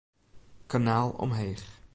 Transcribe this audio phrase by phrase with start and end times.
[0.69, 1.65] Kanaal omheech.